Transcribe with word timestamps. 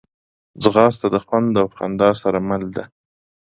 ځغاسته 0.63 1.07
د 1.13 1.17
خوند 1.25 1.53
او 1.61 1.67
خندا 1.77 2.09
سره 2.21 2.39
مل 2.49 2.63
ده 2.75 2.83